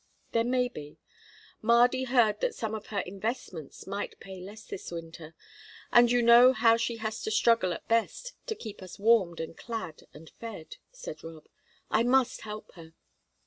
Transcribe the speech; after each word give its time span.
"There 0.31 0.43
may 0.43 0.67
be. 0.67 0.97
Mardy 1.61 2.05
heard 2.07 2.41
that 2.41 2.55
some 2.55 2.73
of 2.73 2.87
her 2.87 3.01
investments 3.01 3.85
might 3.85 4.19
pay 4.19 4.41
less 4.41 4.63
this 4.63 4.89
winter, 4.89 5.35
and 5.91 6.09
you 6.09 6.23
know 6.23 6.53
how 6.53 6.75
she 6.75 6.95
has 6.97 7.21
to 7.21 7.29
struggle 7.29 7.71
at 7.71 7.87
best 7.87 8.33
to 8.47 8.55
keep 8.55 8.81
us 8.81 8.97
warmed 8.97 9.39
and 9.39 9.55
clad 9.55 10.01
and 10.11 10.31
fed," 10.39 10.77
said 10.91 11.23
Rob. 11.23 11.45
"I 11.91 12.01
must 12.01 12.41
help 12.41 12.71
her. 12.71 12.95